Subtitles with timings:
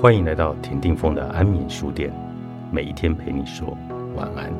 [0.00, 2.10] 欢迎来到田定峰的安眠书店，
[2.72, 3.76] 每一天陪你说
[4.16, 4.50] 晚安。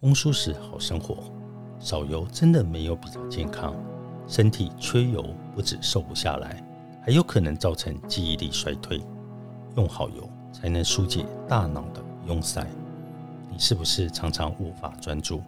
[0.00, 1.18] 风舒适好生活，
[1.78, 3.76] 少油真的没有比较健康。
[4.26, 5.22] 身体缺油
[5.54, 6.56] 不止瘦不下来，
[7.04, 8.98] 还有可能造成记忆力衰退。
[9.76, 11.99] 用好油才能疏解大脑的。
[12.30, 12.64] 用塞，
[13.50, 15.42] 你是不是常常无法专注？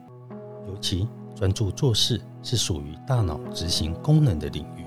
[0.67, 4.85] 尤其专注做事是属于大脑执行功能的领域。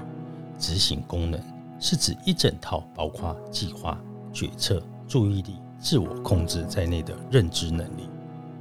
[0.59, 1.40] 执行功能
[1.80, 3.98] 是指一整套包括计划、
[4.34, 8.09] 决策、注意力、自我控制在内的认知能力，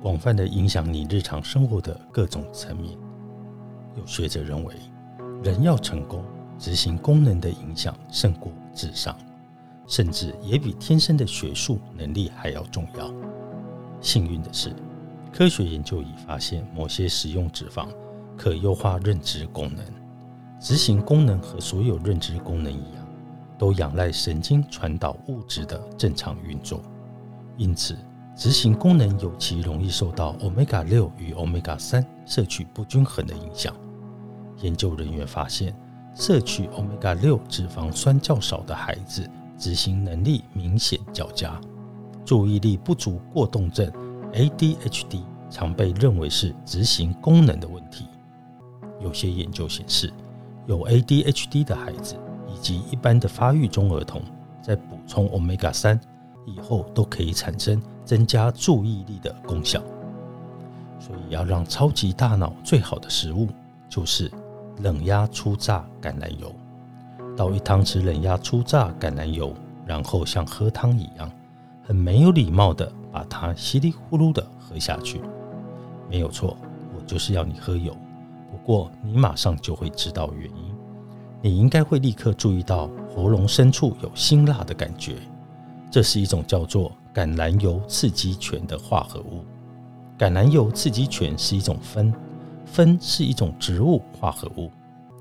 [0.00, 2.96] 广泛的影响你日常生活的各种层面。
[3.96, 4.76] 有学者认为，
[5.42, 6.22] 人要成功，
[6.56, 9.16] 执行功能的影响胜过智商。
[9.86, 13.12] 甚至也比天生的学术能力还要重要。
[14.00, 14.74] 幸运的是，
[15.32, 17.88] 科学研究已发现某些食用脂肪
[18.36, 19.84] 可优化认知功能。
[20.60, 23.06] 执行功能和所有认知功能一样，
[23.58, 26.80] 都仰赖神经传导物质的正常运作。
[27.58, 27.96] 因此，
[28.34, 33.74] 执行功能尤其容易受到欧米伽六与欧米伽三摄取不均衡的影响。
[34.62, 35.76] 研究人员发现，
[36.14, 39.28] 摄取欧米伽六脂肪酸较少的孩子。
[39.56, 41.60] 执行能力明显较佳，
[42.24, 43.90] 注意力不足过动症
[44.32, 48.06] （ADHD） 常被认为是执行功能的问题。
[49.00, 50.12] 有些研究显示，
[50.66, 52.16] 有 ADHD 的孩子
[52.48, 54.22] 以及一般的发育中儿童，
[54.62, 56.00] 在补充 Omega 三
[56.46, 59.80] 以后，都可以产生增加注意力的功效。
[60.98, 63.48] 所以，要让超级大脑最好的食物，
[63.88, 64.30] 就是
[64.78, 66.54] 冷压初榨橄榄油。
[67.36, 69.52] 倒一汤匙冷压初榨橄榄油，
[69.84, 71.30] 然后像喝汤一样，
[71.82, 75.20] 很没有礼貌的把它稀里呼噜的喝下去。
[76.08, 76.56] 没有错，
[76.94, 77.96] 我就是要你喝油。
[78.50, 80.74] 不过你马上就会知道原因。
[81.42, 85.16] 你应该会立刻注意到喉咙深处有辛辣的感觉，
[85.90, 89.44] 这是一种叫做橄榄油刺激醛的化合物。
[90.16, 92.14] 橄榄油刺激醛是一种酚，
[92.64, 94.70] 酚是一种植物化合物。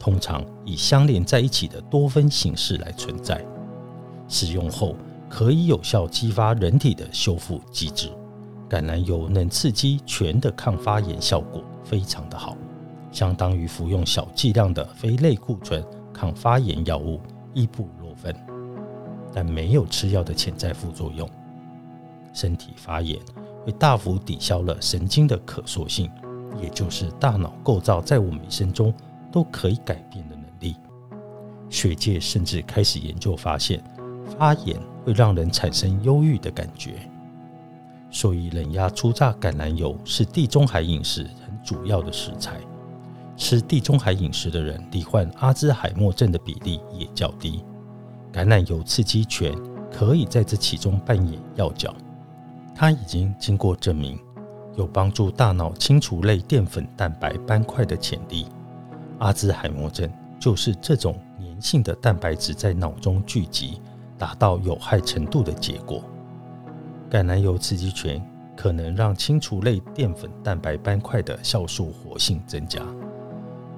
[0.03, 3.41] 通常以相连在一起的多酚形式来存在，
[4.27, 4.97] 使用后
[5.29, 8.09] 可以有效激发人体的修复机制。
[8.69, 12.57] 橄榄油能刺激醛的抗发炎效果非常的好，
[13.13, 15.81] 相当于服用小剂量的非类固醇
[16.13, 17.21] 抗发炎药物
[17.53, 18.35] 伊布洛芬，
[19.33, 21.25] 但没有吃药的潜在副作用。
[22.33, 23.17] 身体发炎
[23.63, 26.11] 会大幅抵消了神经的可塑性，
[26.61, 28.93] 也就是大脑构造在我们一生中。
[29.33, 30.75] 都可以改变的能力。
[31.69, 33.83] 学界甚至开始研究发现，
[34.37, 37.09] 发炎会让人产生忧郁的感觉。
[38.11, 42.59] 所以，冷压初榨橄榄油是地中海饮食很主要的食材。
[43.35, 47.63] 吃地中海饮食的人，罹患阿兹海默症的比例也较低。
[48.31, 49.51] 橄榄油刺激醛
[49.91, 51.91] 可以在这其中扮演要角。
[52.75, 54.19] 它已经经过证明，
[54.75, 58.45] 有帮助大脑清除类淀粉蛋白斑块的潜力。
[59.23, 63.81] 阿兹海默症就是这种粘性的蛋白质在脑中聚集，
[64.17, 66.03] 达到有害程度的结果。
[67.09, 68.21] 橄榄油刺激醛
[68.53, 72.81] 可能让清除类淀粉蛋白斑块的酵素活性增加。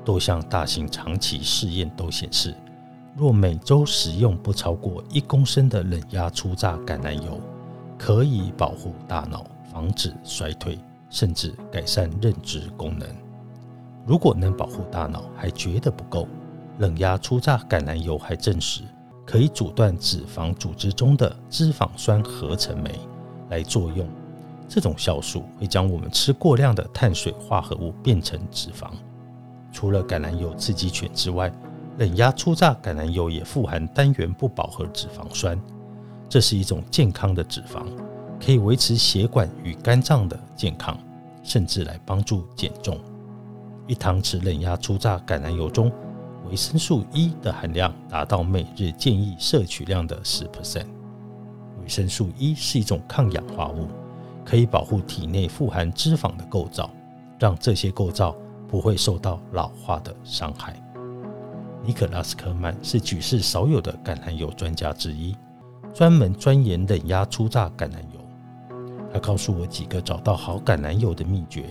[0.04, 2.56] 多项大型长期试验都显示，
[3.16, 7.40] 若每周食用不超过一公升的冷压初榨橄榄油，
[8.00, 10.80] 可以保护大脑，防止衰退，
[11.12, 13.08] 甚至改善认知功能。
[14.06, 16.28] 如果能保护大脑还觉得不够，
[16.78, 18.82] 冷压初榨橄榄油还证实
[19.26, 22.92] 可以阻断脂肪组织中的脂肪酸合成酶
[23.50, 24.08] 来作用。
[24.68, 28.92] 这种酵素会将我们吃过量的碳水化合物变成脂肪。
[29.72, 31.52] 除了橄榄油刺激犬之外，
[31.98, 35.60] 冷压初榨橄榄油也富含单元不饱和脂肪酸，
[36.30, 37.86] 这是一种健康的脂肪，
[38.44, 40.98] 可以维持血管与肝脏的健康，
[41.44, 43.00] 甚至来帮助减重。
[43.88, 45.92] 一汤匙冷压初榨橄榄油中，
[46.50, 50.88] 维生素 E 的含量达到每日建议摄取量的十 percent。
[51.82, 53.88] 维生素 E 是一种抗氧化物，
[54.44, 56.90] 可以保护体内富含脂肪的构造，
[57.40, 58.36] 让这些构造
[58.68, 60.76] 不会受到老化的伤害。
[61.84, 65.38] 尼可拉斯科曼是举世少有的橄榄油专家之一，
[65.94, 68.20] 专门钻研冷压初榨橄榄油。
[69.14, 71.66] 他告诉我几个找到好橄榄油的秘诀。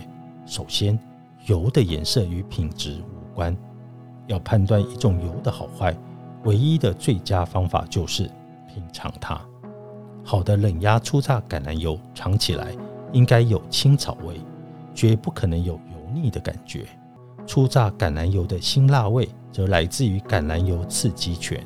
[0.45, 0.97] 首先，
[1.45, 3.55] 油的颜色与品质无关，
[4.25, 5.95] 要判断一种油的好坏，
[6.43, 8.23] 唯一的最佳方法就是
[8.67, 9.39] 品尝它。
[10.23, 12.75] 好的冷压初榨橄榄油尝起来
[13.11, 14.41] 应该有青草味，
[14.95, 16.87] 绝不可能有油腻的感觉。
[17.45, 21.63] 初榨橄榄油的辛辣味则来自于橄榄油刺激泉，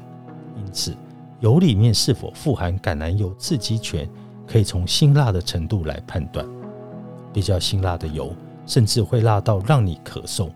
[0.58, 0.94] 因此
[1.40, 4.10] 油里面是否富含橄榄油刺激泉，
[4.46, 6.46] 可以从辛辣的程度来判断。
[7.32, 8.36] 比较辛辣的油
[8.70, 10.52] 甚至会辣到让你咳嗽，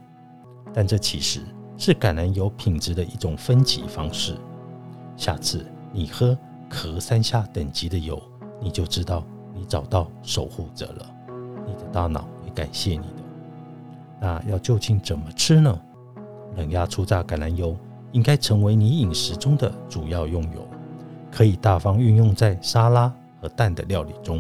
[0.72, 1.42] 但这其实
[1.80, 4.38] 是橄榄油品质的一种分级方式。
[5.18, 6.38] 下次你喝
[6.70, 8.22] 咳三下等级的油，
[8.62, 11.10] 你就知道你找到守护者了，
[11.66, 13.24] 你的大脑会感谢你的。
[14.22, 15.82] 那要究竟怎么吃呢？
[16.56, 17.76] 冷压初榨橄榄油
[18.12, 20.68] 应该成为你饮食中的主要用油，
[21.32, 23.12] 可以大方运用在沙拉
[23.42, 24.40] 和蛋的料理中，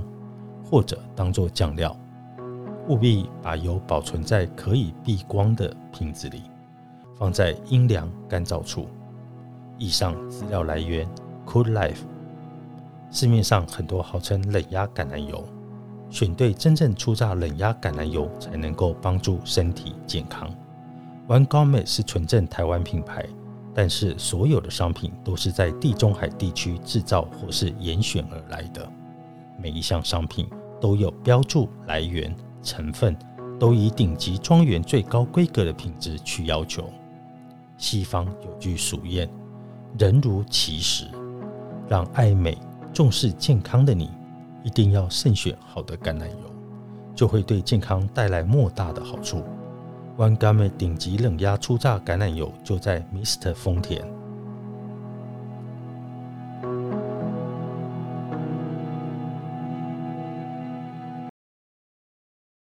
[0.63, 1.97] 或者当做酱料。
[2.87, 6.43] 务必把油保存在可以避光的瓶子里，
[7.15, 8.87] 放在阴凉干燥处。
[9.77, 11.07] 以上资料来源
[11.45, 12.01] ：Cool Life。
[13.09, 15.45] 市面上很多号称冷压橄榄油，
[16.09, 20.49] 选对真正初榨冷压橄榄油才能够帮助身体健康。
[21.27, 23.25] One Gourmet 是纯正台湾品牌，
[23.73, 28.91] 但是所有的商品都是在地中海地区制造或是严选而来的，
[29.57, 30.49] 每一项商品
[30.81, 32.35] 都有标注来源。
[32.63, 33.15] 成分
[33.59, 36.89] 都以顶级庄园最高规格的品质去要求。
[37.77, 39.27] 西方有句俗谚
[39.99, 41.05] ：“人如其食”，
[41.89, 42.57] 让爱美、
[42.93, 44.09] 重视健康的你，
[44.63, 46.55] 一定要慎选好的橄榄油，
[47.13, 49.43] 就会对健康带来莫大的好处。
[50.17, 54.05] One Gamma 顶级冷压初榨橄榄油就在 Mr 丰田。